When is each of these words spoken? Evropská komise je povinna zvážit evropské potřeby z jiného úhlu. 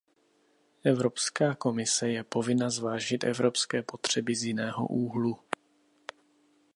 Evropská 0.83 1.55
komise 1.55 2.09
je 2.09 2.23
povinna 2.23 2.69
zvážit 2.69 3.23
evropské 3.23 3.83
potřeby 3.83 4.35
z 4.35 4.43
jiného 4.43 4.87
úhlu. 4.87 5.37